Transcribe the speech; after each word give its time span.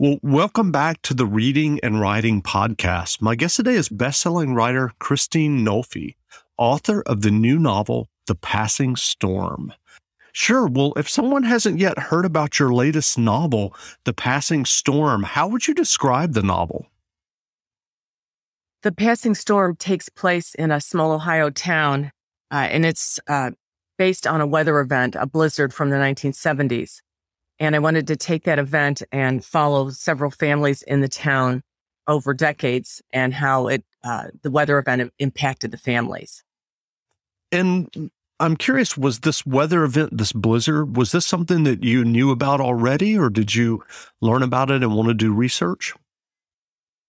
Well, 0.00 0.18
welcome 0.22 0.70
back 0.70 1.02
to 1.02 1.14
the 1.14 1.26
Reading 1.26 1.80
and 1.82 2.00
Writing 2.00 2.40
Podcast. 2.40 3.20
My 3.20 3.34
guest 3.34 3.56
today 3.56 3.74
is 3.74 3.88
bestselling 3.88 4.54
writer 4.54 4.92
Christine 5.00 5.64
Nolfi, 5.66 6.14
author 6.56 7.02
of 7.02 7.22
the 7.22 7.32
new 7.32 7.58
novel, 7.58 8.08
The 8.28 8.36
Passing 8.36 8.94
Storm. 8.94 9.72
Sure. 10.30 10.68
Well, 10.68 10.92
if 10.96 11.10
someone 11.10 11.42
hasn't 11.42 11.80
yet 11.80 11.98
heard 11.98 12.24
about 12.24 12.60
your 12.60 12.72
latest 12.72 13.18
novel, 13.18 13.74
The 14.04 14.12
Passing 14.12 14.64
Storm, 14.66 15.24
how 15.24 15.48
would 15.48 15.66
you 15.66 15.74
describe 15.74 16.34
the 16.34 16.44
novel? 16.44 16.86
The 18.84 18.92
Passing 18.92 19.34
Storm 19.34 19.74
takes 19.74 20.08
place 20.08 20.54
in 20.54 20.70
a 20.70 20.80
small 20.80 21.10
Ohio 21.10 21.50
town, 21.50 22.12
uh, 22.52 22.68
and 22.70 22.86
it's 22.86 23.18
uh, 23.26 23.50
based 23.96 24.28
on 24.28 24.40
a 24.40 24.46
weather 24.46 24.78
event, 24.78 25.16
a 25.16 25.26
blizzard 25.26 25.74
from 25.74 25.90
the 25.90 25.96
1970s. 25.96 27.00
And 27.60 27.74
I 27.74 27.78
wanted 27.80 28.06
to 28.06 28.16
take 28.16 28.44
that 28.44 28.58
event 28.58 29.02
and 29.10 29.44
follow 29.44 29.90
several 29.90 30.30
families 30.30 30.82
in 30.82 31.00
the 31.00 31.08
town 31.08 31.62
over 32.06 32.32
decades 32.32 33.02
and 33.12 33.34
how 33.34 33.68
it 33.68 33.84
uh, 34.04 34.28
the 34.42 34.50
weather 34.50 34.78
event 34.78 35.12
impacted 35.18 35.70
the 35.70 35.78
families. 35.78 36.44
And 37.50 38.10
I'm 38.40 38.56
curious, 38.56 38.96
was 38.96 39.20
this 39.20 39.44
weather 39.44 39.82
event, 39.82 40.16
this 40.16 40.32
blizzard, 40.32 40.96
was 40.96 41.12
this 41.12 41.26
something 41.26 41.64
that 41.64 41.82
you 41.82 42.04
knew 42.04 42.30
about 42.30 42.60
already, 42.60 43.18
or 43.18 43.30
did 43.30 43.54
you 43.54 43.82
learn 44.20 44.42
about 44.42 44.70
it 44.70 44.82
and 44.82 44.94
want 44.94 45.08
to 45.08 45.14
do 45.14 45.32
research? 45.32 45.92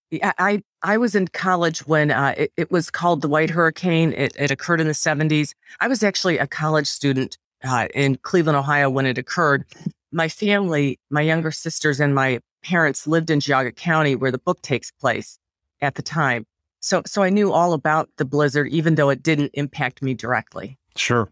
Yeah, 0.10 0.34
I 0.40 0.64
I 0.82 0.98
was 0.98 1.14
in 1.14 1.28
college 1.28 1.86
when 1.86 2.10
uh, 2.10 2.34
it, 2.36 2.52
it, 2.58 2.72
was 2.72 2.90
called 2.90 3.22
the 3.22 3.28
White 3.28 3.52
Hurricane. 3.52 4.12
It, 4.14 4.36
it, 4.40 4.50
occurred 4.50 4.82
in 4.82 4.88
the 4.88 4.94
70s. 4.94 5.54
I 5.82 5.88
was 5.88 6.02
actually 6.02 6.40
a 6.40 6.48
college 6.48 6.88
student 6.88 7.38
uh, 7.64 7.88
in 7.94 8.16
Cleveland, 8.16 8.58
Ohio 8.58 8.90
when 8.90 9.06
it 9.06 9.20
occurred 9.20 9.66
my 10.12 10.28
family, 10.28 11.00
my 11.10 11.22
younger 11.22 11.52
sisters 11.52 12.00
and 12.00 12.16
my 12.16 12.40
parents 12.64 13.08
lived 13.08 13.30
in 13.30 13.40
Geauga 13.40 13.76
County 13.76 14.16
where 14.16 14.32
the 14.32 14.40
book 14.40 14.62
takes 14.62 14.92
place 14.92 15.38
at 15.82 15.96
the 15.96 16.02
time. 16.02 16.46
So 16.82 17.02
so 17.06 17.24
I 17.24 17.30
knew 17.30 17.52
all 17.52 17.74
about 17.74 18.10
the 18.18 18.26
blizzard 18.26 18.70
even 18.70 18.96
though 18.96 19.10
it 19.10 19.24
didn't 19.24 19.52
impact 19.54 20.02
me 20.02 20.14
directly. 20.14 20.78
Sure. 20.96 21.30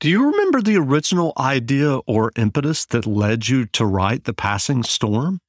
Do 0.00 0.10
you 0.10 0.30
remember 0.30 0.60
the 0.60 0.76
original 0.76 1.32
idea 1.38 1.96
or 2.06 2.32
impetus 2.36 2.84
that 2.86 3.06
led 3.06 3.48
you 3.48 3.66
to 3.66 3.86
write 3.86 4.24
The 4.24 4.34
Passing 4.34 4.82
Storm? 4.82 5.40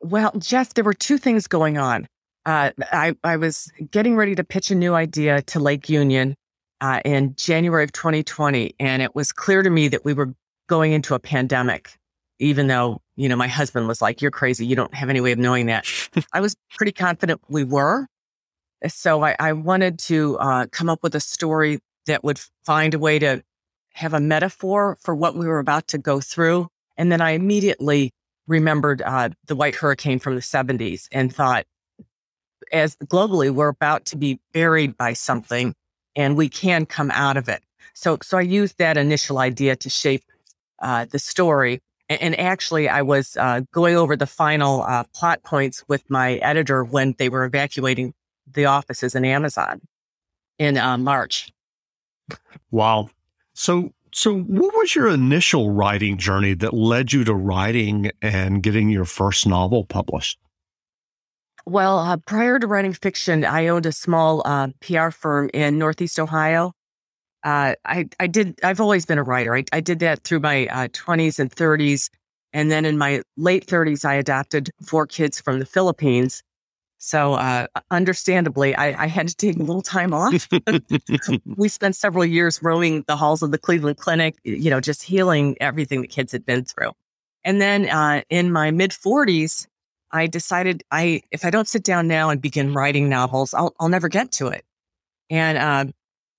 Well, 0.00 0.32
Jeff, 0.38 0.74
there 0.74 0.84
were 0.84 0.92
two 0.92 1.16
things 1.16 1.46
going 1.46 1.78
on. 1.78 2.06
Uh, 2.44 2.70
I, 2.92 3.16
I 3.24 3.36
was 3.36 3.72
getting 3.90 4.16
ready 4.16 4.34
to 4.34 4.44
pitch 4.44 4.70
a 4.70 4.74
new 4.74 4.94
idea 4.94 5.42
to 5.42 5.58
Lake 5.58 5.88
Union 5.88 6.36
uh, 6.80 7.00
in 7.04 7.34
January 7.36 7.84
of 7.84 7.92
2020, 7.92 8.74
and 8.78 9.02
it 9.02 9.14
was 9.14 9.32
clear 9.32 9.62
to 9.62 9.70
me 9.70 9.88
that 9.88 10.04
we 10.04 10.12
were 10.12 10.34
going 10.66 10.92
into 10.92 11.14
a 11.14 11.18
pandemic, 11.18 11.92
even 12.38 12.66
though, 12.66 13.00
you 13.16 13.28
know, 13.28 13.36
my 13.36 13.48
husband 13.48 13.88
was 13.88 14.02
like, 14.02 14.20
you're 14.20 14.30
crazy. 14.30 14.66
You 14.66 14.76
don't 14.76 14.94
have 14.94 15.08
any 15.08 15.20
way 15.20 15.32
of 15.32 15.38
knowing 15.38 15.66
that. 15.66 15.86
I 16.32 16.40
was 16.40 16.56
pretty 16.76 16.92
confident 16.92 17.40
we 17.48 17.64
were. 17.64 18.06
So 18.88 19.24
I, 19.24 19.36
I 19.38 19.52
wanted 19.52 19.98
to 20.00 20.38
uh, 20.38 20.66
come 20.70 20.88
up 20.88 21.02
with 21.02 21.14
a 21.14 21.20
story 21.20 21.80
that 22.06 22.22
would 22.24 22.40
find 22.64 22.94
a 22.94 22.98
way 22.98 23.18
to 23.18 23.42
have 23.94 24.12
a 24.12 24.20
metaphor 24.20 24.98
for 25.00 25.14
what 25.14 25.34
we 25.34 25.46
were 25.46 25.58
about 25.58 25.88
to 25.88 25.98
go 25.98 26.20
through. 26.20 26.68
And 26.96 27.10
then 27.10 27.20
I 27.20 27.30
immediately 27.30 28.12
remembered 28.46 29.02
uh, 29.02 29.30
the 29.46 29.56
white 29.56 29.74
hurricane 29.74 30.18
from 30.18 30.34
the 30.34 30.40
70s 30.40 31.08
and 31.10 31.34
thought, 31.34 31.64
as 32.72 32.96
globally, 33.06 33.50
we're 33.50 33.68
about 33.68 34.04
to 34.06 34.16
be 34.16 34.40
buried 34.52 34.96
by 34.96 35.14
something 35.14 35.74
and 36.14 36.36
we 36.36 36.48
can 36.48 36.86
come 36.86 37.10
out 37.12 37.36
of 37.36 37.48
it. 37.48 37.62
So, 37.94 38.18
so 38.22 38.38
I 38.38 38.42
used 38.42 38.78
that 38.78 38.96
initial 38.96 39.38
idea 39.38 39.76
to 39.76 39.88
shape 39.88 40.24
uh, 40.80 41.06
the 41.06 41.18
story. 41.18 41.80
And, 42.08 42.38
actually, 42.38 42.88
I 42.88 43.02
was 43.02 43.36
uh, 43.36 43.62
going 43.72 43.96
over 43.96 44.14
the 44.14 44.26
final 44.26 44.82
uh, 44.82 45.02
plot 45.12 45.42
points 45.42 45.82
with 45.88 46.08
my 46.08 46.34
editor 46.34 46.84
when 46.84 47.16
they 47.18 47.28
were 47.28 47.44
evacuating 47.44 48.14
the 48.46 48.66
offices 48.66 49.16
in 49.16 49.24
Amazon 49.24 49.80
in 50.58 50.76
uh, 50.78 50.98
March. 50.98 51.50
Wow. 52.70 53.10
So, 53.54 53.92
so 54.12 54.38
what 54.38 54.72
was 54.76 54.94
your 54.94 55.08
initial 55.08 55.70
writing 55.70 56.16
journey 56.16 56.54
that 56.54 56.74
led 56.74 57.12
you 57.12 57.24
to 57.24 57.34
writing 57.34 58.12
and 58.22 58.62
getting 58.62 58.88
your 58.88 59.04
first 59.04 59.44
novel 59.44 59.84
published? 59.84 60.38
Well, 61.68 61.98
uh, 61.98 62.16
prior 62.18 62.60
to 62.60 62.66
writing 62.68 62.92
fiction, 62.92 63.44
I 63.44 63.66
owned 63.66 63.86
a 63.86 63.92
small 63.92 64.42
uh, 64.44 64.68
PR 64.80 65.10
firm 65.10 65.50
in 65.52 65.78
Northeast 65.78 66.20
Ohio 66.20 66.72
uh, 67.46 67.76
I, 67.84 68.08
I 68.18 68.26
did, 68.26 68.58
I've 68.64 68.80
always 68.80 69.06
been 69.06 69.18
a 69.18 69.22
writer. 69.22 69.54
I, 69.54 69.64
I 69.72 69.80
did 69.80 70.00
that 70.00 70.24
through 70.24 70.40
my 70.40 70.66
uh, 70.66 70.88
20s 70.88 71.38
and 71.38 71.48
30s. 71.48 72.10
And 72.52 72.72
then 72.72 72.84
in 72.84 72.98
my 72.98 73.22
late 73.36 73.66
30s, 73.66 74.04
I 74.04 74.14
adopted 74.14 74.70
four 74.84 75.06
kids 75.06 75.40
from 75.40 75.60
the 75.60 75.66
Philippines. 75.66 76.42
So, 76.98 77.34
uh, 77.34 77.68
understandably, 77.92 78.74
I, 78.74 79.04
I, 79.04 79.06
had 79.06 79.28
to 79.28 79.36
take 79.36 79.56
a 79.56 79.62
little 79.62 79.82
time 79.82 80.12
off. 80.12 80.48
we 81.56 81.68
spent 81.68 81.94
several 81.94 82.24
years 82.24 82.62
roaming 82.62 83.04
the 83.06 83.16
halls 83.16 83.42
of 83.42 83.52
the 83.52 83.58
Cleveland 83.58 83.98
Clinic, 83.98 84.34
you 84.44 84.70
know, 84.70 84.80
just 84.80 85.02
healing 85.02 85.56
everything 85.60 86.00
the 86.00 86.08
kids 86.08 86.32
had 86.32 86.44
been 86.44 86.64
through. 86.64 86.92
And 87.44 87.60
then 87.60 87.88
uh, 87.90 88.22
in 88.30 88.50
my 88.50 88.70
mid 88.70 88.90
40s, 88.90 89.66
I 90.10 90.26
decided 90.26 90.82
I 90.90 91.20
if 91.30 91.44
I 91.44 91.50
don't 91.50 91.68
sit 91.68 91.84
down 91.84 92.08
now 92.08 92.30
and 92.30 92.40
begin 92.40 92.72
writing 92.72 93.08
novels, 93.08 93.52
I'll, 93.52 93.74
I'll 93.78 93.90
never 93.90 94.08
get 94.08 94.32
to 94.32 94.48
it. 94.48 94.64
And 95.28 95.58
uh, 95.58 95.92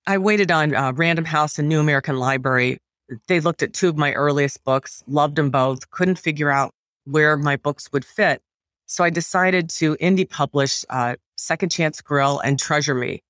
I 0.08 0.16
waited 0.16 0.50
on 0.50 0.74
uh, 0.74 0.94
Random 0.96 1.26
House 1.26 1.58
and 1.58 1.68
New 1.68 1.80
American 1.80 2.18
Library. 2.18 2.78
They 3.26 3.40
looked 3.40 3.62
at 3.62 3.74
two 3.74 3.90
of 3.90 3.98
my 3.98 4.14
earliest 4.14 4.64
books, 4.64 5.04
loved 5.06 5.36
them 5.36 5.50
both, 5.50 5.90
couldn't 5.90 6.18
figure 6.18 6.50
out 6.50 6.72
where 7.04 7.36
my 7.36 7.56
books 7.56 7.92
would 7.92 8.06
fit. 8.06 8.40
So 8.86 9.04
I 9.04 9.10
decided 9.10 9.68
to 9.68 9.96
indie 9.96 10.28
publish 10.28 10.82
uh, 10.88 11.16
Second 11.36 11.68
Chance 11.68 12.00
Grill 12.00 12.38
and 12.38 12.58
Treasure 12.58 12.94
Me. 12.94 13.22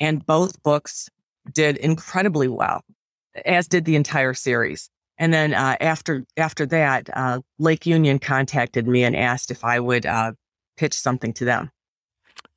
And 0.00 0.24
both 0.24 0.62
books 0.62 1.10
did 1.52 1.76
incredibly 1.76 2.48
well, 2.48 2.80
as 3.44 3.68
did 3.68 3.84
the 3.84 3.96
entire 3.96 4.32
series. 4.32 4.88
And 5.18 5.34
then 5.34 5.52
uh, 5.52 5.76
after 5.82 6.24
after 6.38 6.64
that, 6.64 7.10
uh, 7.12 7.40
Lake 7.58 7.84
Union 7.84 8.18
contacted 8.18 8.88
me 8.88 9.04
and 9.04 9.14
asked 9.14 9.50
if 9.50 9.66
I 9.66 9.80
would 9.80 10.06
uh, 10.06 10.32
pitch 10.78 10.94
something 10.94 11.34
to 11.34 11.44
them. 11.44 11.70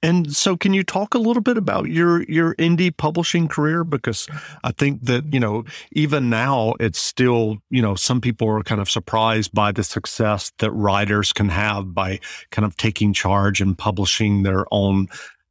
And 0.04 0.36
so, 0.36 0.56
can 0.56 0.74
you 0.74 0.84
talk 0.84 1.16
a 1.16 1.18
little 1.18 1.42
bit 1.42 1.58
about 1.58 1.90
your 1.90 2.24
your 2.24 2.54
indie 2.56 2.96
publishing 2.96 3.48
career? 3.48 3.84
Because 3.84 4.28
I 4.64 4.72
think 4.72 5.02
that 5.06 5.34
you 5.34 5.40
know, 5.40 5.64
even 5.94 6.30
now, 6.30 6.76
it's 6.80 7.00
still 7.00 7.58
you 7.72 7.82
know, 7.82 7.96
some 7.96 8.22
people 8.22 8.48
are 8.48 8.62
kind 8.62 8.80
of 8.80 8.90
surprised 8.90 9.52
by 9.52 9.72
the 9.72 9.84
success 9.84 10.52
that 10.60 10.72
writers 10.72 11.34
can 11.34 11.50
have 11.50 11.96
by 11.96 12.20
kind 12.52 12.66
of 12.66 12.78
taking 12.78 13.14
charge 13.14 13.62
and 13.62 13.76
publishing 13.76 14.44
their 14.44 14.66
own 14.72 15.08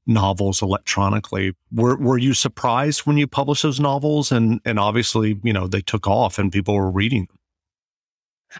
novels 0.07 0.63
electronically. 0.63 1.53
Were 1.73 1.97
were 1.97 2.19
you 2.19 2.33
surprised 2.33 3.01
when 3.01 3.17
you 3.17 3.27
published 3.27 3.65
those 3.65 3.81
novels? 3.81 4.31
And 4.31 4.61
and 4.65 4.79
obviously, 4.79 5.39
you 5.43 5.53
know, 5.53 5.67
they 5.67 5.81
took 5.81 6.07
off 6.07 6.39
and 6.39 6.53
people 6.53 6.75
were 6.75 6.91
reading 6.91 7.27
them. 7.27 7.39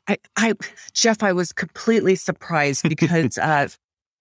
I, 0.09 0.17
I 0.37 0.55
Jeff, 0.93 1.23
I 1.23 1.33
was 1.33 1.53
completely 1.53 2.17
surprised 2.17 2.83
because 2.89 3.39
uh, 3.39 3.69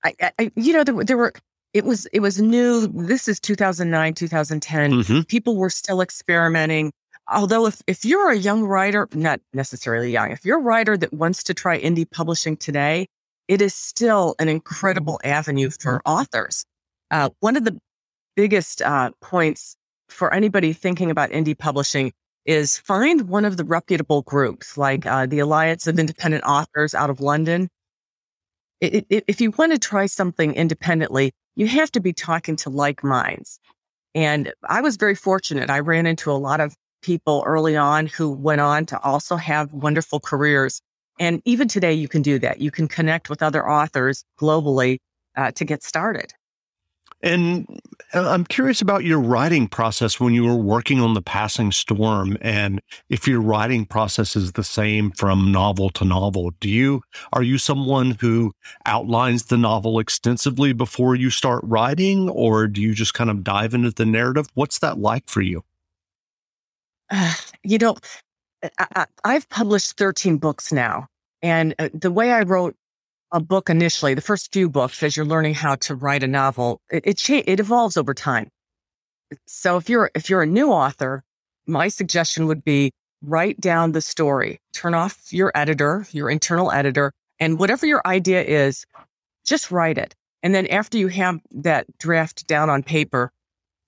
I, 0.03 0.31
I, 0.39 0.51
you 0.55 0.73
know, 0.73 0.83
there, 0.83 1.03
there 1.03 1.17
were 1.17 1.33
it 1.73 1.85
was 1.85 2.05
it 2.07 2.19
was 2.19 2.41
new. 2.41 2.87
This 2.87 3.27
is 3.27 3.39
2009, 3.39 4.13
2010. 4.13 4.91
Mm-hmm. 4.91 5.21
People 5.21 5.57
were 5.57 5.69
still 5.69 6.01
experimenting. 6.01 6.91
Although 7.31 7.67
if, 7.67 7.81
if 7.87 8.03
you're 8.03 8.31
a 8.31 8.37
young 8.37 8.63
writer, 8.63 9.07
not 9.13 9.39
necessarily 9.53 10.11
young, 10.11 10.31
if 10.31 10.43
you're 10.43 10.59
a 10.59 10.61
writer 10.61 10.97
that 10.97 11.13
wants 11.13 11.41
to 11.43 11.53
try 11.53 11.79
indie 11.79 12.09
publishing 12.09 12.57
today, 12.57 13.07
it 13.47 13.61
is 13.61 13.73
still 13.73 14.35
an 14.39 14.49
incredible 14.49 15.19
avenue 15.23 15.69
for 15.69 16.01
authors. 16.05 16.65
Uh, 17.11 17.29
one 17.39 17.55
of 17.55 17.63
the 17.63 17.79
biggest 18.35 18.81
uh, 18.81 19.11
points 19.21 19.77
for 20.09 20.33
anybody 20.33 20.73
thinking 20.73 21.09
about 21.09 21.29
indie 21.29 21.57
publishing 21.57 22.11
is 22.45 22.77
find 22.77 23.29
one 23.29 23.45
of 23.45 23.55
the 23.57 23.63
reputable 23.63 24.21
groups 24.23 24.77
like 24.77 25.05
uh, 25.05 25.25
the 25.25 25.39
Alliance 25.39 25.87
of 25.87 25.97
Independent 25.97 26.43
Authors 26.43 26.93
out 26.93 27.09
of 27.09 27.21
London. 27.21 27.69
It, 28.83 29.05
it, 29.09 29.23
if 29.27 29.39
you 29.39 29.51
want 29.51 29.71
to 29.71 29.79
try 29.79 30.07
something 30.07 30.53
independently, 30.55 31.31
you 31.55 31.67
have 31.67 31.89
to 31.91 32.01
be 32.01 32.11
talking 32.11 32.57
to 32.57 32.69
like 32.69 33.01
minds. 33.01 33.59
And 34.13 34.53
I 34.67 34.81
was 34.81 34.97
very 34.97 35.15
fortunate. 35.15 35.69
I 35.69 35.79
ran 35.79 36.05
into 36.05 36.29
a 36.31 36.33
lot 36.33 36.59
of 36.59 36.75
people 37.01 37.43
early 37.45 37.77
on 37.77 38.07
who 38.07 38.29
went 38.29 38.59
on 38.59 38.85
to 38.87 38.99
also 38.99 39.37
have 39.37 39.71
wonderful 39.71 40.19
careers. 40.19 40.81
And 41.17 41.41
even 41.45 41.69
today, 41.69 41.93
you 41.93 42.09
can 42.09 42.21
do 42.21 42.37
that. 42.39 42.59
You 42.59 42.71
can 42.71 42.89
connect 42.89 43.29
with 43.29 43.41
other 43.41 43.69
authors 43.69 44.25
globally 44.37 44.97
uh, 45.37 45.51
to 45.51 45.63
get 45.63 45.81
started. 45.81 46.33
And 47.23 47.65
uh, 48.13 48.29
I'm 48.29 48.43
curious 48.43 48.81
about 48.81 49.05
your 49.05 49.19
writing 49.19 49.69
process 49.69 50.19
when 50.19 50.33
you 50.33 50.43
were 50.43 50.57
working 50.57 50.99
on 50.99 51.13
The 51.13 51.21
Passing 51.21 51.71
Storm 51.71 52.37
and 52.41 52.81
if 53.09 53.27
your 53.29 53.39
writing 53.39 53.85
process 53.85 54.35
is 54.35 54.51
the 54.51 54.63
same 54.63 55.09
from 55.11 55.49
novel 55.49 55.89
to 55.91 56.03
novel. 56.03 56.51
Do 56.59 56.69
you 56.69 57.01
are 57.31 57.41
you 57.41 57.57
someone 57.57 58.17
who 58.19 58.51
outlines 58.85 59.45
the 59.45 59.57
novel 59.57 59.99
extensively 59.99 60.73
before 60.73 61.15
you 61.15 61.29
start 61.29 61.61
writing 61.63 62.29
or 62.29 62.67
do 62.67 62.81
you 62.81 62.93
just 62.93 63.13
kind 63.13 63.29
of 63.29 63.41
dive 63.41 63.73
into 63.73 63.91
the 63.91 64.05
narrative? 64.05 64.47
What's 64.53 64.79
that 64.79 64.99
like 64.99 65.29
for 65.29 65.41
you? 65.41 65.63
Uh, 67.09 67.33
you 67.63 67.77
know, 67.77 67.95
I, 68.77 69.05
have 69.33 69.47
published 69.47 69.97
13 69.97 70.37
books 70.37 70.73
now. 70.73 71.07
And 71.41 71.73
uh, 71.79 71.89
the 71.93 72.11
way 72.11 72.31
I 72.31 72.41
wrote 72.41 72.75
a 73.33 73.39
book 73.39 73.69
initially, 73.69 74.13
the 74.13 74.21
first 74.21 74.53
few 74.53 74.69
books, 74.69 75.01
as 75.03 75.17
you're 75.17 75.25
learning 75.25 75.55
how 75.55 75.75
to 75.75 75.95
write 75.95 76.23
a 76.23 76.27
novel, 76.27 76.79
it 76.91 77.03
it, 77.05 77.17
cha- 77.17 77.43
it 77.45 77.59
evolves 77.59 77.97
over 77.97 78.13
time. 78.13 78.47
So 79.47 79.77
if 79.77 79.89
you're 79.89 80.11
if 80.15 80.29
you're 80.29 80.43
a 80.43 80.47
new 80.47 80.71
author, 80.71 81.23
my 81.65 81.87
suggestion 81.87 82.45
would 82.47 82.63
be 82.63 82.91
write 83.23 83.59
down 83.59 83.93
the 83.93 84.01
story, 84.01 84.59
turn 84.73 84.93
off 84.93 85.33
your 85.33 85.51
editor, 85.55 86.05
your 86.11 86.29
internal 86.29 86.71
editor, 86.71 87.11
and 87.39 87.57
whatever 87.57 87.85
your 87.85 88.01
idea 88.05 88.43
is, 88.43 88.85
just 89.45 89.71
write 89.71 89.97
it. 89.97 90.13
And 90.43 90.53
then 90.53 90.67
after 90.67 90.97
you 90.97 91.07
have 91.07 91.39
that 91.51 91.85
draft 91.97 92.45
down 92.47 92.69
on 92.69 92.83
paper, 92.83 93.31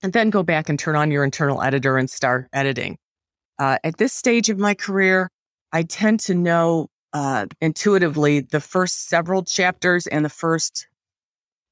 and 0.02 0.12
then 0.12 0.30
go 0.30 0.42
back 0.42 0.68
and 0.68 0.78
turn 0.78 0.96
on 0.96 1.10
your 1.10 1.22
internal 1.22 1.62
editor 1.62 1.96
and 1.96 2.10
start 2.10 2.48
editing. 2.52 2.98
Uh, 3.58 3.78
at 3.84 3.98
this 3.98 4.12
stage 4.12 4.50
of 4.50 4.58
my 4.58 4.74
career, 4.74 5.30
I 5.72 5.82
tend 5.82 6.20
to 6.20 6.34
know 6.34 6.88
uh, 7.16 7.46
intuitively 7.62 8.40
the 8.40 8.60
first 8.60 9.08
several 9.08 9.42
chapters 9.42 10.06
and 10.06 10.22
the 10.22 10.28
first. 10.28 10.86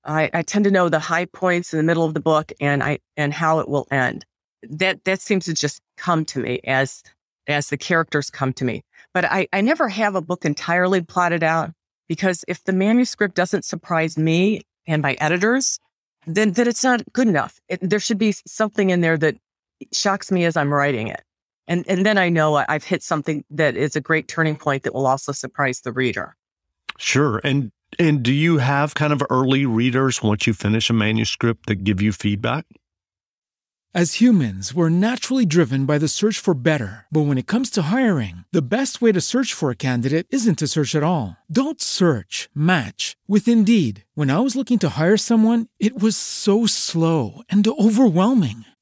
I, 0.03 0.31
I 0.33 0.43
tend 0.43 0.65
to 0.65 0.71
know 0.71 0.89
the 0.89 0.99
high 0.99 1.27
points 1.27 1.75
in 1.75 1.77
the 1.77 1.83
middle 1.83 2.05
of 2.05 2.15
the 2.15 2.21
book 2.21 2.51
and 2.61 2.83
I 2.83 3.01
and 3.19 3.33
how 3.35 3.59
it 3.59 3.69
will 3.69 3.87
end. 3.91 4.25
That 4.63 5.05
that 5.05 5.21
seems 5.21 5.45
to 5.45 5.53
just 5.53 5.83
come 5.99 6.25
to 6.27 6.39
me 6.39 6.61
as 6.65 7.03
as 7.47 7.69
the 7.69 7.77
characters 7.77 8.31
come 8.31 8.55
to 8.55 8.65
me. 8.65 8.85
But 9.13 9.27
I, 9.27 9.47
I 9.53 9.61
never 9.61 9.91
have 9.91 10.15
a 10.15 10.23
book 10.23 10.47
entirely 10.47 11.03
plotted 11.03 11.43
out 11.43 11.73
because 12.09 12.43
if 12.49 12.65
the 12.65 12.73
manuscript 12.73 13.35
doesn't 13.35 13.67
surprise 13.67 14.17
me 14.17 14.63
and 14.87 15.03
my 15.03 15.15
editors, 15.21 15.79
then 16.27 16.53
then 16.53 16.69
it's 16.69 16.85
not 16.85 17.03
good 17.13 17.29
enough. 17.29 17.61
It, 17.69 17.81
there 17.83 18.01
should 18.01 18.19
be 18.19 18.33
something 18.47 18.89
in 18.89 19.03
there 19.03 19.19
that 19.19 19.37
shocks 19.93 20.33
me 20.33 20.47
as 20.47 20.57
I'm 20.57 20.73
writing 20.73 21.09
it. 21.09 21.23
And 21.67 21.85
and 21.89 22.05
then 22.05 22.19
I 22.19 22.29
know 22.29 22.57
I've 22.69 22.85
hit 22.85 23.03
something 23.03 23.45
that 23.51 23.77
is 23.77 23.97
a 23.97 24.01
great 24.01 24.29
turning 24.29 24.57
point 24.57 24.83
that 24.83 24.95
will 24.95 25.07
also 25.07 25.33
surprise 25.33 25.81
the 25.81 25.93
reader. 25.93 26.37
Sure. 26.99 27.41
And 27.43 27.73
and 27.99 28.23
do 28.23 28.33
you 28.33 28.59
have 28.59 28.95
kind 28.95 29.13
of 29.13 29.23
early 29.31 29.67
readers 29.67 30.23
once 30.23 30.47
you 30.47 30.53
finish 30.53 30.91
a 30.91 30.93
manuscript 30.93 31.67
that 31.67 31.85
give 31.85 32.03
you 32.03 32.13
feedback? 32.13 32.67
As 33.97 34.15
humans, 34.15 34.75
we're 34.75 34.89
naturally 34.89 35.47
driven 35.47 35.87
by 35.87 35.99
the 35.99 36.09
search 36.09 36.41
for 36.41 36.53
better. 36.53 37.07
But 37.13 37.27
when 37.27 37.39
it 37.39 37.47
comes 37.47 37.71
to 37.71 37.95
hiring, 37.95 38.43
the 38.51 38.75
best 38.77 39.01
way 39.01 39.13
to 39.13 39.21
search 39.21 39.55
for 39.55 39.71
a 39.71 39.77
candidate 39.77 40.27
isn't 40.31 40.59
to 40.59 40.67
search 40.67 40.97
at 40.97 41.05
all. 41.05 41.37
Don't 41.49 41.81
search, 41.81 42.49
match 42.53 43.17
with 43.29 43.47
Indeed. 43.47 44.05
When 44.15 44.33
I 44.33 44.41
was 44.41 44.57
looking 44.57 44.81
to 44.81 44.99
hire 44.99 45.17
someone, 45.17 45.69
it 45.79 46.03
was 46.03 46.17
so 46.17 46.67
slow 46.67 47.43
and 47.49 47.65
overwhelming. 47.69 48.65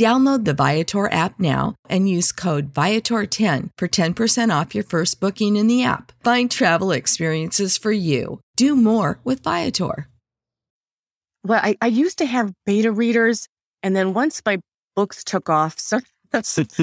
Download 0.00 0.44
the 0.46 0.54
Viator 0.54 1.12
app 1.12 1.38
now 1.38 1.74
and 1.88 2.08
use 2.08 2.32
code 2.32 2.72
Viator10 2.72 3.68
for 3.76 3.86
10% 3.86 4.60
off 4.60 4.74
your 4.74 4.84
first 4.84 5.20
booking 5.20 5.56
in 5.56 5.66
the 5.66 5.82
app. 5.84 6.12
Find 6.24 6.50
travel 6.50 6.90
experiences 6.90 7.76
for 7.76 7.92
you. 7.92 8.40
Do 8.56 8.74
more 8.74 9.20
with 9.24 9.42
Viator. 9.42 10.08
Well, 11.44 11.60
I, 11.62 11.76
I 11.82 11.86
used 11.88 12.18
to 12.18 12.26
have 12.26 12.52
beta 12.66 12.90
readers, 12.92 13.46
and 13.82 13.94
then 13.96 14.14
once 14.14 14.40
my 14.44 14.58
books 14.96 15.22
took 15.24 15.48
off, 15.50 15.78
so, 15.78 16.00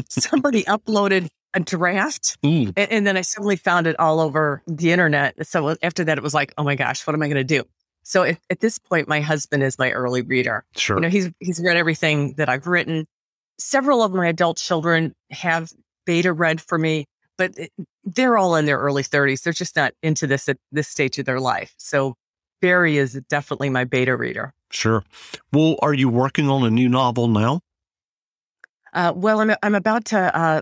somebody 0.09 0.63
uploaded 0.63 1.27
a 1.54 1.59
draft, 1.59 2.38
Mm. 2.44 2.74
and, 2.75 2.92
and 2.92 3.07
then 3.07 3.18
I 3.18 3.21
suddenly 3.21 3.56
found 3.56 3.88
it 3.88 4.00
all 4.00 4.19
over 4.19 4.62
the 4.68 4.92
internet. 4.92 5.48
So 5.48 5.75
after 5.81 6.04
that, 6.04 6.18
it 6.18 6.24
was 6.24 6.33
like, 6.33 6.54
oh 6.57 6.63
my 6.63 6.75
gosh, 6.75 7.06
what 7.07 7.13
am 7.15 7.21
I 7.21 7.27
going 7.27 7.38
to 7.38 7.44
do? 7.44 7.63
So 8.07 8.24
at, 8.24 8.39
at 8.50 8.62
this 8.62 8.80
point, 8.80 9.09
my 9.09 9.19
husband 9.19 9.63
is 9.63 9.77
my 9.77 9.92
early 9.92 10.21
reader. 10.21 10.63
Sure. 10.77 10.95
You 10.95 11.01
know, 11.01 11.09
he's 11.09 11.30
he's 11.39 11.59
read 11.59 11.75
everything 11.75 12.36
that 12.38 12.48
I've 12.48 12.65
written. 12.65 13.06
Several 13.59 14.01
of 14.01 14.13
my 14.13 14.27
adult 14.27 14.56
children 14.56 15.13
have 15.30 15.74
beta 16.06 16.31
read 16.31 16.62
for 16.62 16.77
me, 16.77 17.06
but 17.38 17.54
they're 18.06 18.38
all 18.38 18.56
in 18.56 18.65
their 18.65 18.77
early 18.77 19.04
30s. 19.04 19.44
They're 19.44 19.51
just 19.51 19.75
not 19.75 19.94
into 20.01 20.25
this 20.25 20.48
at 20.48 20.57
this 20.71 20.88
stage 20.88 21.19
of 21.19 21.25
their 21.25 21.42
life. 21.42 21.74
So 21.77 22.15
Barry 22.62 22.98
is 22.98 23.19
definitely 23.27 23.69
my 23.69 23.83
beta 23.83 24.16
reader. 24.16 24.54
Sure. 24.71 25.04
Well, 25.52 25.76
are 25.81 25.94
you 25.94 26.07
working 26.07 26.49
on 26.49 26.64
a 26.64 26.69
new 26.69 26.87
novel 26.87 27.28
now? 27.28 27.59
Uh, 28.94 29.11
well, 29.18 29.42
I'm 29.42 29.52
I'm 29.61 29.76
about 29.76 30.06
to 30.06 30.33
uh, 30.33 30.61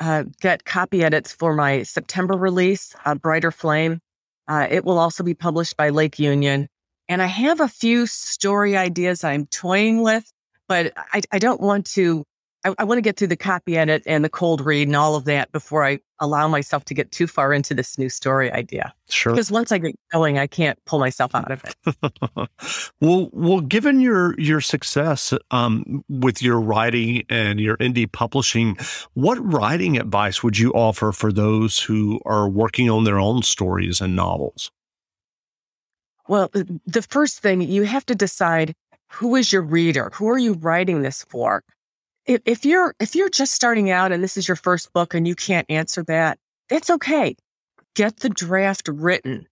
uh, 0.00 0.24
get 0.40 0.64
copy 0.64 1.04
edits 1.04 1.34
for 1.34 1.54
my 1.54 1.82
September 1.82 2.34
release, 2.34 2.96
uh, 3.04 3.14
Brighter 3.14 3.50
Flame. 3.50 4.00
Uh, 4.48 4.66
it 4.70 4.86
will 4.86 4.98
also 4.98 5.22
be 5.22 5.34
published 5.34 5.76
by 5.76 5.90
Lake 5.90 6.18
Union, 6.18 6.66
and 7.08 7.22
I 7.22 7.26
have 7.26 7.60
a 7.60 7.68
few 7.68 8.06
story 8.06 8.76
ideas 8.76 9.24
I'm 9.24 9.46
toying 9.46 10.02
with, 10.02 10.30
but 10.68 10.92
I, 10.96 11.22
I 11.32 11.38
don't 11.38 11.60
want 11.60 11.86
to. 11.92 12.24
I, 12.64 12.74
I 12.76 12.84
want 12.84 12.98
to 12.98 13.02
get 13.02 13.16
through 13.16 13.28
the 13.28 13.36
copy 13.36 13.78
edit 13.78 14.02
and 14.04 14.24
the 14.24 14.28
cold 14.28 14.60
read 14.60 14.88
and 14.88 14.96
all 14.96 15.14
of 15.14 15.26
that 15.26 15.52
before 15.52 15.84
I 15.84 16.00
allow 16.18 16.48
myself 16.48 16.84
to 16.86 16.94
get 16.94 17.12
too 17.12 17.28
far 17.28 17.52
into 17.52 17.72
this 17.72 17.96
new 17.98 18.08
story 18.08 18.50
idea. 18.52 18.92
Sure. 19.08 19.32
Because 19.32 19.52
once 19.52 19.70
I 19.70 19.78
get 19.78 19.94
going, 20.12 20.38
I 20.38 20.48
can't 20.48 20.76
pull 20.84 20.98
myself 20.98 21.36
out 21.36 21.52
of 21.52 21.62
it. 21.64 22.48
well, 23.00 23.30
well, 23.32 23.60
given 23.60 24.00
your 24.00 24.38
your 24.40 24.60
success 24.60 25.32
um, 25.52 26.04
with 26.08 26.42
your 26.42 26.60
writing 26.60 27.24
and 27.30 27.60
your 27.60 27.76
indie 27.76 28.10
publishing, 28.10 28.76
what 29.14 29.38
writing 29.40 29.96
advice 29.96 30.42
would 30.42 30.58
you 30.58 30.72
offer 30.72 31.12
for 31.12 31.32
those 31.32 31.78
who 31.78 32.20
are 32.26 32.48
working 32.48 32.90
on 32.90 33.04
their 33.04 33.20
own 33.20 33.42
stories 33.42 34.00
and 34.00 34.16
novels? 34.16 34.72
Well, 36.28 36.50
the- 36.52 37.02
first 37.02 37.40
thing 37.40 37.62
you 37.62 37.84
have 37.84 38.06
to 38.06 38.14
decide 38.14 38.74
who 39.10 39.34
is 39.34 39.52
your 39.52 39.62
reader? 39.62 40.10
Who 40.14 40.28
are 40.28 40.38
you 40.38 40.52
writing 40.52 41.02
this 41.02 41.24
for? 41.24 41.64
If, 42.26 42.42
if 42.44 42.64
you're 42.66 42.94
if 43.00 43.14
you're 43.14 43.30
just 43.30 43.54
starting 43.54 43.90
out 43.90 44.12
and 44.12 44.22
this 44.22 44.36
is 44.36 44.46
your 44.46 44.56
first 44.56 44.92
book 44.92 45.14
and 45.14 45.26
you 45.26 45.34
can't 45.34 45.66
answer 45.70 46.04
that, 46.04 46.38
that's 46.68 46.90
okay. 46.90 47.34
Get 47.94 48.18
the 48.18 48.28
draft 48.28 48.88
written, 48.88 49.46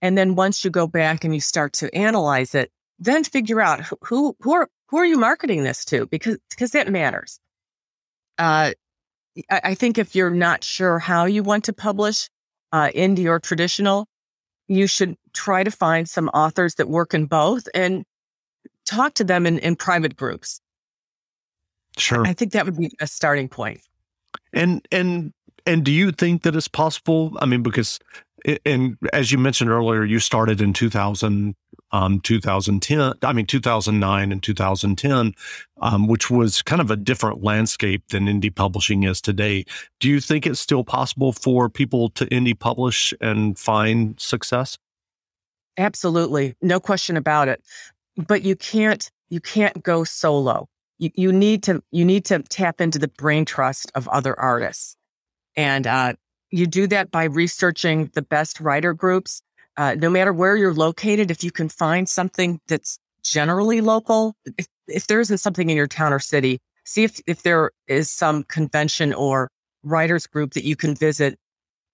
and 0.00 0.16
then 0.16 0.34
once 0.34 0.64
you 0.64 0.70
go 0.70 0.86
back 0.86 1.24
and 1.24 1.34
you 1.34 1.40
start 1.40 1.74
to 1.74 1.94
analyze 1.94 2.54
it, 2.54 2.70
then 2.98 3.22
figure 3.24 3.60
out 3.60 3.80
who 3.80 3.96
who, 4.02 4.36
who 4.40 4.54
are 4.54 4.68
who 4.88 4.96
are 4.96 5.06
you 5.06 5.18
marketing 5.18 5.62
this 5.64 5.84
to 5.86 6.06
because 6.06 6.38
because 6.50 6.70
that 6.70 6.90
matters. 6.90 7.38
Uh, 8.38 8.72
I, 9.50 9.60
I 9.64 9.74
think 9.74 9.98
if 9.98 10.14
you're 10.16 10.30
not 10.30 10.64
sure 10.64 10.98
how 10.98 11.26
you 11.26 11.42
want 11.42 11.64
to 11.64 11.74
publish, 11.74 12.30
uh, 12.72 12.88
indie 12.94 13.26
or 13.26 13.38
traditional, 13.38 14.06
you 14.68 14.86
should 14.86 15.16
try 15.32 15.64
to 15.64 15.70
find 15.70 16.08
some 16.08 16.28
authors 16.28 16.76
that 16.76 16.88
work 16.88 17.14
in 17.14 17.26
both 17.26 17.68
and 17.74 18.04
talk 18.84 19.14
to 19.14 19.24
them 19.24 19.46
in, 19.46 19.58
in 19.58 19.76
private 19.76 20.16
groups. 20.16 20.60
Sure. 21.96 22.26
I 22.26 22.32
think 22.32 22.52
that 22.52 22.64
would 22.64 22.76
be 22.76 22.90
a 23.00 23.06
starting 23.06 23.48
point. 23.48 23.80
And 24.52 24.86
and 24.90 25.32
and 25.66 25.84
do 25.84 25.92
you 25.92 26.10
think 26.10 26.42
that 26.42 26.56
it's 26.56 26.68
possible? 26.68 27.36
I 27.40 27.46
mean, 27.46 27.62
because 27.62 27.98
and 28.64 28.96
as 29.12 29.30
you 29.30 29.38
mentioned 29.38 29.70
earlier, 29.70 30.04
you 30.04 30.18
started 30.18 30.60
in 30.60 30.72
2000, 30.72 31.54
um, 31.92 32.20
2010, 32.20 33.14
I 33.22 33.32
mean, 33.32 33.46
2009 33.46 34.32
and 34.32 34.42
2010, 34.42 35.34
um, 35.80 36.06
which 36.08 36.30
was 36.30 36.62
kind 36.62 36.80
of 36.80 36.90
a 36.90 36.96
different 36.96 37.42
landscape 37.42 38.08
than 38.08 38.26
indie 38.26 38.54
publishing 38.54 39.04
is 39.04 39.20
today. 39.20 39.64
Do 40.00 40.08
you 40.08 40.20
think 40.20 40.46
it's 40.46 40.60
still 40.60 40.84
possible 40.84 41.32
for 41.32 41.68
people 41.68 42.08
to 42.10 42.26
indie 42.26 42.58
publish 42.58 43.14
and 43.20 43.58
find 43.58 44.18
success? 44.18 44.78
Absolutely. 45.78 46.54
No 46.60 46.80
question 46.80 47.16
about 47.16 47.48
it. 47.48 47.62
But 48.16 48.42
you 48.42 48.56
can't, 48.56 49.10
you 49.30 49.40
can't 49.40 49.82
go 49.82 50.04
solo. 50.04 50.68
You, 50.98 51.10
you 51.14 51.32
need 51.32 51.62
to, 51.64 51.82
you 51.90 52.04
need 52.04 52.24
to 52.26 52.40
tap 52.40 52.80
into 52.80 52.98
the 52.98 53.08
brain 53.08 53.44
trust 53.44 53.90
of 53.94 54.06
other 54.08 54.38
artists. 54.38 54.96
And, 55.56 55.86
uh, 55.86 56.14
you 56.50 56.66
do 56.66 56.86
that 56.88 57.10
by 57.10 57.24
researching 57.24 58.10
the 58.12 58.20
best 58.22 58.60
writer 58.60 58.92
groups. 58.92 59.42
Uh, 59.78 59.94
no 59.98 60.10
matter 60.10 60.34
where 60.34 60.54
you're 60.54 60.74
located, 60.74 61.30
if 61.30 61.42
you 61.42 61.50
can 61.50 61.70
find 61.70 62.06
something 62.06 62.60
that's 62.68 62.98
generally 63.24 63.80
local, 63.80 64.36
if, 64.58 64.66
if 64.86 65.06
there 65.06 65.20
isn't 65.20 65.38
something 65.38 65.70
in 65.70 65.76
your 65.76 65.86
town 65.86 66.12
or 66.12 66.18
city, 66.18 66.60
see 66.84 67.04
if, 67.04 67.20
if 67.26 67.42
there 67.42 67.70
is 67.86 68.10
some 68.10 68.42
convention 68.44 69.14
or 69.14 69.48
writers 69.82 70.26
group 70.26 70.52
that 70.52 70.64
you 70.64 70.76
can 70.76 70.94
visit 70.94 71.38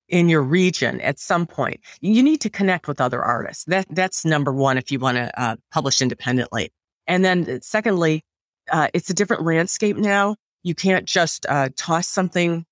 in 0.08 0.28
your 0.28 0.42
region 0.42 1.00
at 1.00 1.18
some 1.18 1.46
point. 1.46 1.80
You 2.00 2.22
need 2.22 2.40
to 2.40 2.50
connect 2.50 2.88
with 2.88 3.00
other 3.00 3.22
artists. 3.22 3.64
That 3.64 3.86
that's 3.90 4.24
number 4.24 4.52
one 4.52 4.78
if 4.78 4.90
you 4.90 4.98
want 4.98 5.16
to 5.16 5.40
uh, 5.40 5.56
publish 5.72 6.00
independently. 6.00 6.72
And 7.06 7.24
then 7.24 7.48
uh, 7.48 7.58
secondly, 7.62 8.24
uh, 8.70 8.88
it's 8.94 9.10
a 9.10 9.14
different 9.14 9.44
landscape 9.44 9.96
now. 9.96 10.36
You 10.62 10.74
can't 10.74 11.06
just 11.06 11.46
uh, 11.48 11.70
toss 11.76 12.08
something 12.08 12.64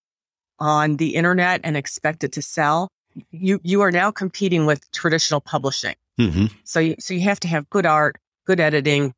on 0.59 0.97
the 0.97 1.14
internet 1.14 1.61
and 1.64 1.76
expect 1.76 2.25
it 2.25 2.33
to 2.33 2.43
sell. 2.43 2.88
You 3.31 3.61
you 3.62 3.81
are 3.83 3.93
now 3.93 4.11
competing 4.11 4.66
with 4.66 4.90
traditional 4.93 5.40
publishing. 5.40 5.95
Mm-hmm. 6.19 6.47
So 6.64 6.81
you, 6.81 6.97
so 6.99 7.14
you 7.14 7.21
have 7.21 7.40
to 7.40 7.49
have 7.49 7.69
good 7.71 7.87
art, 7.87 8.16
good 8.47 8.61
editing. 8.61 9.14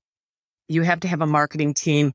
You 0.68 0.82
have 0.82 1.00
to 1.00 1.08
have 1.08 1.20
a 1.20 1.26
marketing 1.26 1.74
team. 1.74 2.12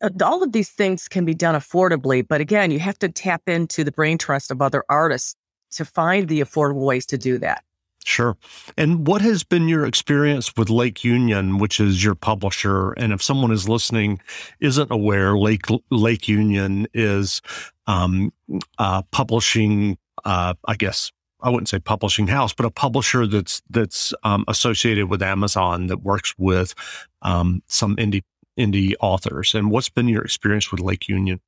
Uh, 0.00 0.10
all 0.22 0.42
of 0.42 0.52
these 0.52 0.70
things 0.70 1.08
can 1.08 1.24
be 1.24 1.34
done 1.34 1.54
affordably, 1.54 2.26
but 2.26 2.40
again, 2.40 2.70
you 2.70 2.78
have 2.78 2.98
to 3.00 3.08
tap 3.08 3.42
into 3.46 3.84
the 3.84 3.92
brain 3.92 4.16
trust 4.16 4.50
of 4.50 4.62
other 4.62 4.84
artists 4.88 5.34
to 5.72 5.84
find 5.84 6.28
the 6.28 6.40
affordable 6.40 6.84
ways 6.84 7.06
to 7.06 7.18
do 7.18 7.38
that. 7.38 7.64
Sure. 8.04 8.36
And 8.76 9.06
what 9.06 9.22
has 9.22 9.44
been 9.44 9.68
your 9.68 9.86
experience 9.86 10.56
with 10.56 10.68
Lake 10.68 11.04
Union, 11.04 11.58
which 11.58 11.78
is 11.78 12.02
your 12.02 12.14
publisher? 12.14 12.92
And 12.92 13.12
if 13.12 13.22
someone 13.22 13.52
is 13.52 13.68
listening, 13.68 14.20
isn't 14.60 14.90
aware, 14.90 15.36
Lake 15.38 15.66
Lake 15.90 16.28
Union 16.28 16.86
is 16.94 17.40
um, 17.86 18.32
uh, 18.78 19.02
publishing. 19.12 19.98
Uh, 20.24 20.54
I 20.66 20.74
guess 20.74 21.12
I 21.42 21.50
wouldn't 21.50 21.68
say 21.68 21.78
publishing 21.78 22.26
house, 22.26 22.52
but 22.52 22.66
a 22.66 22.70
publisher 22.70 23.26
that's 23.26 23.62
that's 23.70 24.12
um, 24.24 24.44
associated 24.48 25.08
with 25.08 25.22
Amazon 25.22 25.86
that 25.86 26.02
works 26.02 26.34
with 26.38 26.74
um, 27.22 27.62
some 27.66 27.96
indie 27.96 28.24
indie 28.58 28.94
authors. 29.00 29.54
And 29.54 29.70
what's 29.70 29.88
been 29.88 30.08
your 30.08 30.22
experience 30.22 30.70
with 30.70 30.80
Lake 30.80 31.08
Union? 31.08 31.40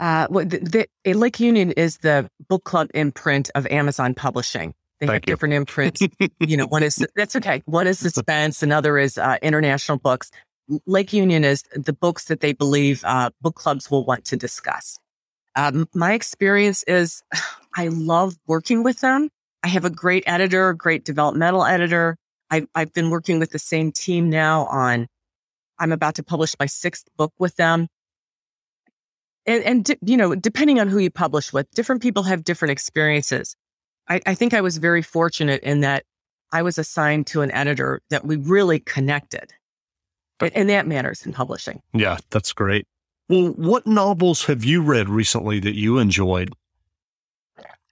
Uh, 0.00 0.26
the, 0.28 0.86
the, 1.04 1.14
Lake 1.14 1.38
Union 1.38 1.72
is 1.72 1.98
the 1.98 2.28
book 2.48 2.64
club 2.64 2.88
imprint 2.94 3.50
of 3.54 3.66
Amazon 3.66 4.14
Publishing. 4.14 4.72
They 4.98 5.06
Thank 5.06 5.14
have 5.14 5.22
you. 5.28 5.32
different 5.34 5.54
imprints. 5.54 6.00
you 6.40 6.56
know, 6.56 6.66
one 6.66 6.82
is 6.82 7.06
that's 7.16 7.36
okay. 7.36 7.62
One 7.66 7.86
is 7.86 7.98
suspense, 7.98 8.62
another 8.62 8.98
is 8.98 9.18
uh, 9.18 9.36
international 9.42 9.98
books. 9.98 10.30
Lake 10.86 11.12
Union 11.12 11.44
is 11.44 11.64
the 11.74 11.92
books 11.92 12.24
that 12.24 12.40
they 12.40 12.54
believe 12.54 13.02
uh, 13.04 13.30
book 13.42 13.56
clubs 13.56 13.90
will 13.90 14.06
want 14.06 14.24
to 14.26 14.36
discuss. 14.36 14.98
Um, 15.54 15.86
my 15.94 16.14
experience 16.14 16.82
is 16.84 17.22
I 17.76 17.88
love 17.88 18.36
working 18.46 18.82
with 18.82 19.00
them. 19.00 19.28
I 19.62 19.68
have 19.68 19.84
a 19.84 19.90
great 19.90 20.24
editor, 20.26 20.72
great 20.72 21.04
developmental 21.04 21.66
editor. 21.66 22.16
I've, 22.50 22.66
I've 22.74 22.92
been 22.94 23.10
working 23.10 23.38
with 23.38 23.50
the 23.50 23.58
same 23.58 23.92
team 23.92 24.30
now 24.30 24.64
on, 24.66 25.06
I'm 25.78 25.92
about 25.92 26.14
to 26.16 26.22
publish 26.22 26.56
my 26.58 26.66
sixth 26.66 27.06
book 27.16 27.32
with 27.38 27.54
them 27.56 27.86
and, 29.46 29.64
and 29.64 29.96
you 30.02 30.16
know, 30.16 30.34
depending 30.34 30.80
on 30.80 30.88
who 30.88 30.98
you 30.98 31.10
publish 31.10 31.52
with, 31.52 31.70
different 31.72 32.02
people 32.02 32.22
have 32.24 32.44
different 32.44 32.72
experiences. 32.72 33.56
I, 34.08 34.20
I 34.26 34.34
think 34.34 34.54
I 34.54 34.60
was 34.60 34.78
very 34.78 35.02
fortunate 35.02 35.62
in 35.62 35.80
that 35.80 36.04
I 36.52 36.62
was 36.62 36.78
assigned 36.78 37.26
to 37.28 37.42
an 37.42 37.50
editor 37.52 38.02
that 38.10 38.24
we 38.24 38.36
really 38.36 38.80
connected. 38.80 39.52
And, 40.40 40.54
and 40.56 40.68
that 40.70 40.86
matters 40.86 41.24
in 41.24 41.32
publishing. 41.32 41.80
Yeah, 41.92 42.18
that's 42.30 42.52
great. 42.52 42.86
Well, 43.28 43.52
what 43.52 43.86
novels 43.86 44.46
have 44.46 44.64
you 44.64 44.82
read 44.82 45.08
recently 45.08 45.60
that 45.60 45.76
you 45.76 45.98
enjoyed? 45.98 46.52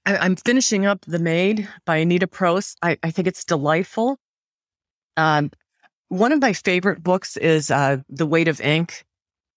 I, 0.05 0.27
am 0.27 0.37
finishing 0.37 0.87
up 0.87 1.05
The 1.07 1.19
Maid 1.19 1.69
by 1.85 1.99
Anita 1.99 2.27
Pross. 2.27 2.75
I, 2.83 2.99
I 3.03 3.11
think 3.11 3.29
it's 3.29 3.45
delightful. 3.45 4.19
Um, 5.17 5.51
one 6.09 6.33
of 6.33 6.41
my 6.41 6.55
favorite 6.55 7.03
books 7.03 7.37
is 7.37 7.71
uh, 7.71 7.99
The 8.09 8.27
Weight 8.27 8.49
of 8.49 8.61
Ink 8.61 9.05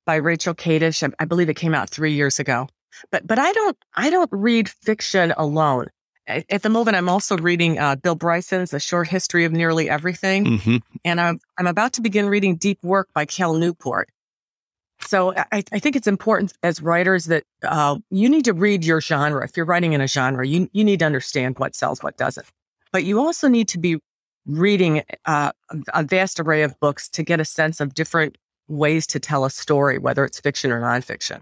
by 0.05 0.15
Rachel 0.15 0.53
Kadish. 0.53 1.07
I, 1.07 1.11
I 1.19 1.25
believe 1.25 1.49
it 1.49 1.55
came 1.55 1.73
out 1.73 1.89
three 1.89 2.13
years 2.13 2.39
ago. 2.39 2.67
But 3.11 3.25
but 3.25 3.39
I 3.39 3.51
don't 3.51 3.77
I 3.95 4.09
don't 4.09 4.29
read 4.31 4.69
fiction 4.69 5.33
alone. 5.37 5.87
At, 6.27 6.45
at 6.49 6.63
the 6.63 6.69
moment, 6.69 6.97
I'm 6.97 7.09
also 7.09 7.37
reading 7.37 7.79
uh, 7.79 7.95
Bill 7.95 8.15
Bryson's 8.15 8.73
A 8.73 8.79
Short 8.79 9.07
History 9.07 9.45
of 9.45 9.51
Nearly 9.51 9.89
Everything, 9.89 10.45
mm-hmm. 10.45 10.77
and 11.03 11.21
I'm 11.21 11.39
I'm 11.57 11.67
about 11.67 11.93
to 11.93 12.01
begin 12.01 12.27
reading 12.27 12.55
Deep 12.55 12.79
Work 12.83 13.09
by 13.13 13.25
Cal 13.25 13.53
Newport. 13.53 14.09
So 15.07 15.33
I, 15.35 15.63
I 15.71 15.79
think 15.79 15.95
it's 15.95 16.07
important 16.07 16.53
as 16.61 16.81
writers 16.81 17.25
that 17.25 17.43
uh, 17.63 17.97
you 18.11 18.29
need 18.29 18.45
to 18.45 18.53
read 18.53 18.85
your 18.85 19.01
genre. 19.01 19.43
If 19.43 19.57
you're 19.57 19.65
writing 19.65 19.93
in 19.93 20.01
a 20.01 20.07
genre, 20.07 20.45
you 20.45 20.69
you 20.73 20.83
need 20.83 20.99
to 20.99 21.05
understand 21.05 21.57
what 21.57 21.75
sells, 21.75 22.03
what 22.03 22.17
doesn't. 22.17 22.47
But 22.91 23.03
you 23.03 23.19
also 23.19 23.47
need 23.47 23.69
to 23.69 23.79
be 23.79 23.97
reading 24.45 25.03
uh, 25.25 25.51
a 25.93 26.03
vast 26.03 26.39
array 26.39 26.63
of 26.63 26.79
books 26.79 27.07
to 27.09 27.23
get 27.23 27.39
a 27.39 27.45
sense 27.45 27.79
of 27.79 27.93
different 27.93 28.37
ways 28.71 29.05
to 29.07 29.19
tell 29.19 29.45
a 29.45 29.49
story, 29.49 29.97
whether 29.97 30.25
it's 30.25 30.39
fiction 30.39 30.71
or 30.71 30.81
nonfiction. 30.81 31.41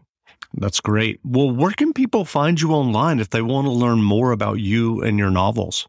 That's 0.53 0.79
great. 0.79 1.19
Well, 1.23 1.51
where 1.51 1.71
can 1.71 1.93
people 1.93 2.25
find 2.25 2.59
you 2.59 2.71
online 2.71 3.19
if 3.19 3.29
they 3.29 3.41
want 3.41 3.65
to 3.65 3.71
learn 3.71 4.01
more 4.01 4.31
about 4.31 4.59
you 4.59 5.01
and 5.01 5.19
your 5.19 5.29
novels? 5.29 5.87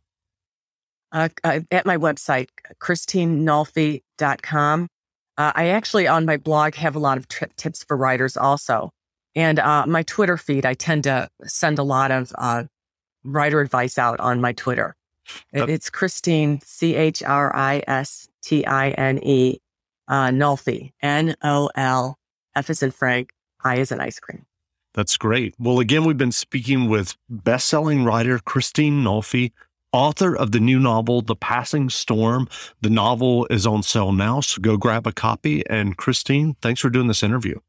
Uh, 1.12 1.28
uh 1.42 1.61
at 1.70 1.87
my 1.87 1.97
website, 1.97 2.49
christinenolfi.com. 2.80 4.88
Uh, 5.38 5.52
I 5.54 5.68
actually, 5.68 6.06
on 6.06 6.26
my 6.26 6.37
blog, 6.37 6.75
have 6.75 6.94
a 6.94 6.99
lot 6.99 7.16
of 7.16 7.26
t- 7.28 7.47
tips 7.56 7.82
for 7.85 7.97
writers 7.97 8.37
also. 8.37 8.90
And 9.35 9.59
uh, 9.59 9.87
my 9.87 10.02
Twitter 10.02 10.37
feed, 10.37 10.66
I 10.66 10.75
tend 10.75 11.04
to 11.04 11.30
send 11.44 11.78
a 11.78 11.82
lot 11.82 12.11
of 12.11 12.32
uh, 12.37 12.64
writer 13.25 13.61
advice 13.61 13.97
out 13.97 14.20
on 14.20 14.40
my 14.40 14.52
Twitter. 14.52 14.94
it's 15.52 15.88
Christine, 15.88 16.61
C 16.62 16.97
H 16.97 17.23
R 17.23 17.54
I 17.54 17.82
S 17.87 18.28
T 18.42 18.66
I 18.66 18.90
N 18.90 19.20
E 19.23 19.61
uh, 20.11 20.29
Nolfi, 20.29 20.93
N 21.00 21.35
O 21.43 21.71
L 21.75 22.19
F 22.55 22.69
is 22.69 22.83
in 22.83 22.90
Frank, 22.90 23.31
I 23.64 23.76
is 23.76 23.90
in 23.90 24.00
ice 24.00 24.21
cream. 24.21 24.45
That's 24.93 25.17
great. 25.17 25.55
Well, 25.59 25.79
again, 25.79 26.05
we've 26.05 26.19
been 26.19 26.33
speaking 26.33 26.88
with 26.88 27.17
best-selling 27.29 28.05
writer 28.05 28.40
Christine 28.40 29.05
Nolfi, 29.05 29.52
author 29.93 30.37
of 30.37 30.50
the 30.50 30.59
new 30.59 30.81
novel, 30.81 31.23
The 31.23 31.37
Passing 31.37 31.88
Storm. 31.88 32.49
The 32.81 32.90
novel 32.90 33.47
is 33.50 33.67
on 33.67 33.85
sale 33.85 34.12
now, 34.12 34.40
so 34.40 34.61
go 34.61 34.76
grab 34.76 35.07
a 35.07 35.12
copy. 35.12 35.64
And 35.69 35.97
Christine, 35.97 36.57
thanks 36.61 36.81
for 36.81 36.90
doing 36.90 37.07
this 37.07 37.23
interview. 37.23 37.61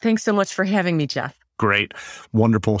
Thanks 0.00 0.22
so 0.22 0.32
much 0.32 0.54
for 0.54 0.64
having 0.64 0.96
me, 0.96 1.06
Jeff. 1.06 1.38
Great. 1.58 1.92
Wonderful. 2.32 2.80